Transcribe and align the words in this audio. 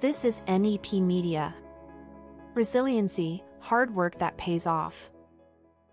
This 0.00 0.24
is 0.24 0.40
NEP 0.48 0.94
Media. 0.94 1.54
Resiliency, 2.54 3.44
hard 3.58 3.94
work 3.94 4.18
that 4.18 4.38
pays 4.38 4.66
off. 4.66 5.10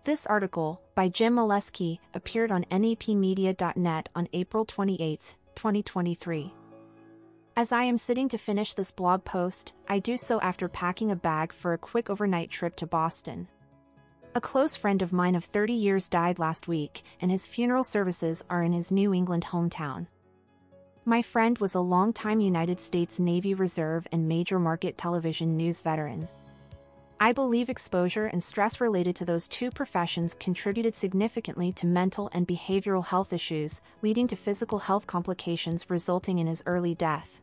This 0.04 0.24
article, 0.24 0.80
by 0.94 1.10
Jim 1.10 1.36
Molesky, 1.36 1.98
appeared 2.14 2.50
on 2.50 2.64
nepmedia.net 2.70 4.08
on 4.14 4.28
April 4.32 4.64
28, 4.64 5.20
2023. 5.54 6.54
As 7.54 7.70
I 7.70 7.82
am 7.82 7.98
sitting 7.98 8.30
to 8.30 8.38
finish 8.38 8.72
this 8.72 8.92
blog 8.92 9.26
post, 9.26 9.74
I 9.90 9.98
do 9.98 10.16
so 10.16 10.40
after 10.40 10.70
packing 10.70 11.10
a 11.10 11.16
bag 11.16 11.52
for 11.52 11.74
a 11.74 11.78
quick 11.78 12.08
overnight 12.08 12.50
trip 12.50 12.76
to 12.76 12.86
Boston. 12.86 13.46
A 14.34 14.40
close 14.40 14.74
friend 14.74 15.02
of 15.02 15.12
mine 15.12 15.34
of 15.34 15.44
30 15.44 15.74
years 15.74 16.08
died 16.08 16.38
last 16.38 16.66
week, 16.66 17.02
and 17.20 17.30
his 17.30 17.46
funeral 17.46 17.84
services 17.84 18.42
are 18.48 18.62
in 18.62 18.72
his 18.72 18.90
New 18.90 19.12
England 19.12 19.48
hometown. 19.50 20.06
My 21.08 21.22
friend 21.22 21.56
was 21.56 21.74
a 21.74 21.80
longtime 21.80 22.38
United 22.38 22.78
States 22.78 23.18
Navy 23.18 23.54
Reserve 23.54 24.06
and 24.12 24.28
major 24.28 24.58
market 24.58 24.98
television 24.98 25.56
news 25.56 25.80
veteran. 25.80 26.28
I 27.18 27.32
believe 27.32 27.70
exposure 27.70 28.26
and 28.26 28.44
stress 28.44 28.78
related 28.78 29.16
to 29.16 29.24
those 29.24 29.48
two 29.48 29.70
professions 29.70 30.36
contributed 30.38 30.94
significantly 30.94 31.72
to 31.72 31.86
mental 31.86 32.28
and 32.34 32.46
behavioral 32.46 33.06
health 33.06 33.32
issues, 33.32 33.80
leading 34.02 34.26
to 34.28 34.36
physical 34.36 34.80
health 34.80 35.06
complications 35.06 35.88
resulting 35.88 36.40
in 36.40 36.46
his 36.46 36.62
early 36.66 36.94
death. 36.94 37.40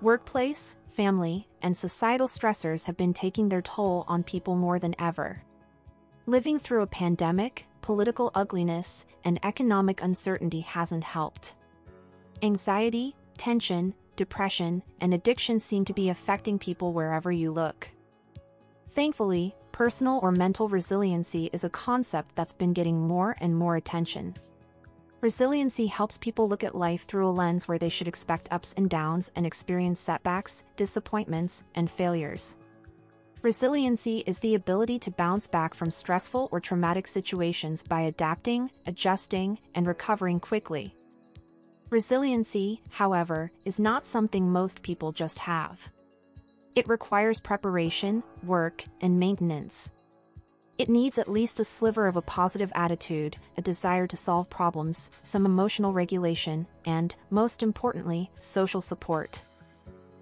Workplace, 0.00 0.76
family, 0.92 1.46
and 1.60 1.76
societal 1.76 2.26
stressors 2.26 2.84
have 2.84 2.96
been 2.96 3.12
taking 3.12 3.50
their 3.50 3.60
toll 3.60 4.06
on 4.08 4.24
people 4.24 4.56
more 4.56 4.78
than 4.78 4.94
ever. 4.98 5.42
Living 6.24 6.58
through 6.58 6.80
a 6.80 6.86
pandemic, 6.86 7.66
political 7.82 8.30
ugliness, 8.34 9.04
and 9.26 9.38
economic 9.42 10.02
uncertainty 10.02 10.60
hasn't 10.60 11.04
helped. 11.04 11.52
Anxiety, 12.44 13.14
tension, 13.38 13.94
depression, 14.16 14.82
and 15.00 15.14
addiction 15.14 15.60
seem 15.60 15.84
to 15.84 15.92
be 15.92 16.08
affecting 16.08 16.58
people 16.58 16.92
wherever 16.92 17.30
you 17.30 17.52
look. 17.52 17.88
Thankfully, 18.90 19.54
personal 19.70 20.18
or 20.24 20.32
mental 20.32 20.68
resiliency 20.68 21.50
is 21.52 21.62
a 21.62 21.70
concept 21.70 22.34
that's 22.34 22.52
been 22.52 22.72
getting 22.72 23.06
more 23.06 23.36
and 23.40 23.56
more 23.56 23.76
attention. 23.76 24.34
Resiliency 25.20 25.86
helps 25.86 26.18
people 26.18 26.48
look 26.48 26.64
at 26.64 26.74
life 26.74 27.06
through 27.06 27.28
a 27.28 27.30
lens 27.30 27.68
where 27.68 27.78
they 27.78 27.88
should 27.88 28.08
expect 28.08 28.50
ups 28.50 28.74
and 28.76 28.90
downs 28.90 29.30
and 29.36 29.46
experience 29.46 30.00
setbacks, 30.00 30.64
disappointments, 30.74 31.62
and 31.76 31.88
failures. 31.88 32.56
Resiliency 33.42 34.24
is 34.26 34.40
the 34.40 34.56
ability 34.56 34.98
to 34.98 35.12
bounce 35.12 35.46
back 35.46 35.74
from 35.74 35.92
stressful 35.92 36.48
or 36.50 36.58
traumatic 36.58 37.06
situations 37.06 37.84
by 37.84 38.00
adapting, 38.00 38.72
adjusting, 38.84 39.60
and 39.76 39.86
recovering 39.86 40.40
quickly. 40.40 40.96
Resiliency, 41.92 42.80
however, 42.88 43.52
is 43.66 43.78
not 43.78 44.06
something 44.06 44.50
most 44.50 44.80
people 44.80 45.12
just 45.12 45.40
have. 45.40 45.90
It 46.74 46.88
requires 46.88 47.38
preparation, 47.38 48.22
work, 48.42 48.82
and 49.02 49.20
maintenance. 49.20 49.90
It 50.78 50.88
needs 50.88 51.18
at 51.18 51.30
least 51.30 51.60
a 51.60 51.66
sliver 51.66 52.06
of 52.06 52.16
a 52.16 52.22
positive 52.22 52.72
attitude, 52.74 53.36
a 53.58 53.60
desire 53.60 54.06
to 54.06 54.16
solve 54.16 54.48
problems, 54.48 55.10
some 55.22 55.44
emotional 55.44 55.92
regulation, 55.92 56.66
and, 56.86 57.14
most 57.28 57.62
importantly, 57.62 58.30
social 58.40 58.80
support. 58.80 59.42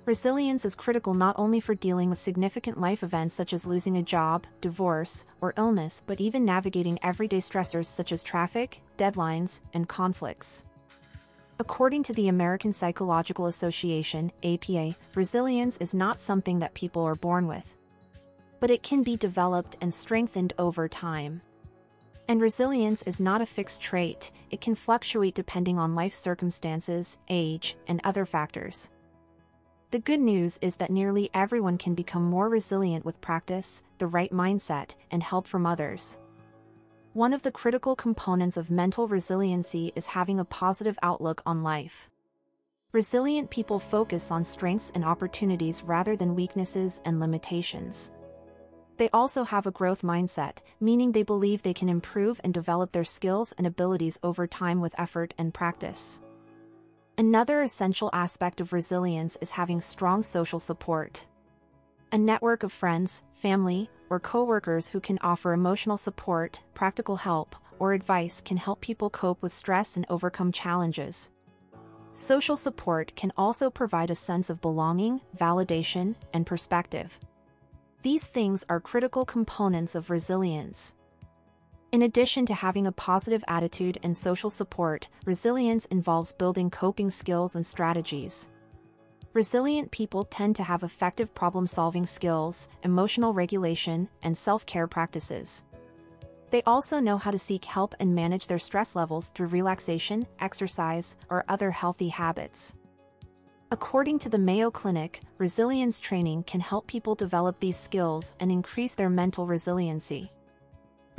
Resilience 0.06 0.64
is 0.64 0.74
critical 0.74 1.14
not 1.14 1.38
only 1.38 1.60
for 1.60 1.76
dealing 1.76 2.10
with 2.10 2.18
significant 2.18 2.80
life 2.80 3.04
events 3.04 3.36
such 3.36 3.52
as 3.52 3.64
losing 3.64 3.96
a 3.96 4.02
job, 4.02 4.44
divorce, 4.60 5.24
or 5.40 5.54
illness, 5.56 6.02
but 6.04 6.20
even 6.20 6.44
navigating 6.44 6.98
everyday 7.00 7.38
stressors 7.38 7.86
such 7.86 8.10
as 8.10 8.24
traffic, 8.24 8.80
deadlines, 8.98 9.60
and 9.72 9.88
conflicts. 9.88 10.64
According 11.60 12.02
to 12.04 12.12
the 12.12 12.26
American 12.26 12.72
Psychological 12.72 13.46
Association, 13.46 14.32
APA, 14.42 14.96
resilience 15.14 15.76
is 15.76 15.94
not 15.94 16.18
something 16.18 16.58
that 16.58 16.74
people 16.74 17.02
are 17.04 17.14
born 17.14 17.46
with 17.46 17.76
but 18.60 18.70
it 18.70 18.82
can 18.82 19.02
be 19.02 19.16
developed 19.16 19.76
and 19.80 19.92
strengthened 19.92 20.52
over 20.58 20.86
time. 20.86 21.40
And 22.28 22.40
resilience 22.40 23.02
is 23.02 23.20
not 23.20 23.40
a 23.40 23.46
fixed 23.46 23.82
trait, 23.82 24.30
it 24.50 24.60
can 24.60 24.74
fluctuate 24.74 25.34
depending 25.34 25.78
on 25.78 25.96
life 25.96 26.14
circumstances, 26.14 27.18
age, 27.28 27.76
and 27.88 28.00
other 28.04 28.26
factors. 28.26 28.90
The 29.90 29.98
good 29.98 30.20
news 30.20 30.58
is 30.62 30.76
that 30.76 30.90
nearly 30.90 31.30
everyone 31.34 31.78
can 31.78 31.94
become 31.94 32.22
more 32.22 32.48
resilient 32.48 33.04
with 33.04 33.20
practice, 33.20 33.82
the 33.98 34.06
right 34.06 34.30
mindset, 34.30 34.90
and 35.10 35.22
help 35.22 35.48
from 35.48 35.66
others. 35.66 36.18
One 37.12 37.32
of 37.32 37.42
the 37.42 37.50
critical 37.50 37.96
components 37.96 38.56
of 38.56 38.70
mental 38.70 39.08
resiliency 39.08 39.92
is 39.96 40.06
having 40.06 40.38
a 40.38 40.44
positive 40.44 40.96
outlook 41.02 41.42
on 41.44 41.64
life. 41.64 42.08
Resilient 42.92 43.50
people 43.50 43.80
focus 43.80 44.30
on 44.30 44.44
strengths 44.44 44.92
and 44.94 45.04
opportunities 45.04 45.82
rather 45.82 46.14
than 46.14 46.36
weaknesses 46.36 47.02
and 47.04 47.18
limitations. 47.18 48.12
They 48.96 49.10
also 49.12 49.42
have 49.42 49.66
a 49.66 49.72
growth 49.72 50.02
mindset, 50.02 50.58
meaning 50.78 51.10
they 51.10 51.24
believe 51.24 51.62
they 51.62 51.74
can 51.74 51.88
improve 51.88 52.40
and 52.44 52.54
develop 52.54 52.92
their 52.92 53.02
skills 53.02 53.52
and 53.58 53.66
abilities 53.66 54.20
over 54.22 54.46
time 54.46 54.80
with 54.80 54.94
effort 54.96 55.34
and 55.36 55.52
practice. 55.52 56.20
Another 57.18 57.62
essential 57.62 58.10
aspect 58.12 58.60
of 58.60 58.72
resilience 58.72 59.36
is 59.40 59.50
having 59.50 59.80
strong 59.80 60.22
social 60.22 60.60
support. 60.60 61.26
A 62.12 62.18
network 62.18 62.64
of 62.64 62.72
friends, 62.72 63.22
family, 63.34 63.88
or 64.08 64.18
coworkers 64.18 64.88
who 64.88 64.98
can 64.98 65.20
offer 65.22 65.52
emotional 65.52 65.96
support, 65.96 66.58
practical 66.74 67.14
help, 67.14 67.54
or 67.78 67.92
advice 67.92 68.42
can 68.44 68.56
help 68.56 68.80
people 68.80 69.08
cope 69.10 69.40
with 69.40 69.52
stress 69.52 69.96
and 69.96 70.04
overcome 70.10 70.50
challenges. 70.50 71.30
Social 72.14 72.56
support 72.56 73.14
can 73.14 73.32
also 73.36 73.70
provide 73.70 74.10
a 74.10 74.16
sense 74.16 74.50
of 74.50 74.60
belonging, 74.60 75.20
validation, 75.38 76.16
and 76.34 76.44
perspective. 76.44 77.16
These 78.02 78.24
things 78.24 78.64
are 78.68 78.80
critical 78.80 79.24
components 79.24 79.94
of 79.94 80.10
resilience. 80.10 80.94
In 81.92 82.02
addition 82.02 82.44
to 82.46 82.54
having 82.54 82.88
a 82.88 82.92
positive 82.92 83.44
attitude 83.46 83.98
and 84.02 84.16
social 84.16 84.50
support, 84.50 85.06
resilience 85.26 85.86
involves 85.86 86.32
building 86.32 86.70
coping 86.70 87.10
skills 87.10 87.54
and 87.54 87.64
strategies. 87.64 88.48
Resilient 89.32 89.92
people 89.92 90.24
tend 90.24 90.56
to 90.56 90.64
have 90.64 90.82
effective 90.82 91.32
problem 91.36 91.64
solving 91.64 92.04
skills, 92.04 92.68
emotional 92.82 93.32
regulation, 93.32 94.08
and 94.24 94.36
self 94.36 94.66
care 94.66 94.88
practices. 94.88 95.62
They 96.50 96.64
also 96.64 96.98
know 96.98 97.16
how 97.16 97.30
to 97.30 97.38
seek 97.38 97.64
help 97.64 97.94
and 98.00 98.12
manage 98.12 98.48
their 98.48 98.58
stress 98.58 98.96
levels 98.96 99.28
through 99.28 99.46
relaxation, 99.46 100.26
exercise, 100.40 101.16
or 101.28 101.44
other 101.48 101.70
healthy 101.70 102.08
habits. 102.08 102.74
According 103.70 104.18
to 104.20 104.28
the 104.28 104.38
Mayo 104.38 104.68
Clinic, 104.68 105.20
resilience 105.38 106.00
training 106.00 106.42
can 106.42 106.60
help 106.60 106.88
people 106.88 107.14
develop 107.14 107.60
these 107.60 107.76
skills 107.76 108.34
and 108.40 108.50
increase 108.50 108.96
their 108.96 109.10
mental 109.10 109.46
resiliency. 109.46 110.32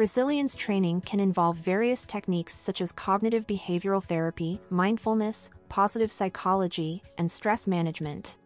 Resilience 0.01 0.55
training 0.55 1.01
can 1.01 1.19
involve 1.19 1.57
various 1.57 2.07
techniques 2.07 2.57
such 2.57 2.81
as 2.81 2.91
cognitive 2.91 3.45
behavioral 3.45 4.03
therapy, 4.03 4.59
mindfulness, 4.71 5.51
positive 5.69 6.11
psychology, 6.11 7.03
and 7.19 7.31
stress 7.31 7.67
management. 7.67 8.37